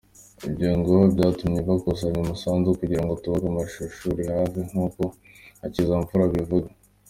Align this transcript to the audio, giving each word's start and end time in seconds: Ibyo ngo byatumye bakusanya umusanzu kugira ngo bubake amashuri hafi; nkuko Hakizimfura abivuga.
Ibyo 0.47 0.69
ngo 0.79 0.95
byatumye 1.13 1.59
bakusanya 1.67 2.17
umusanzu 2.21 2.77
kugira 2.79 3.01
ngo 3.03 3.13
bubake 3.19 3.47
amashuri 3.51 4.21
hafi; 4.31 4.59
nkuko 4.69 5.01
Hakizimfura 5.61 6.23
abivuga. 6.25 6.69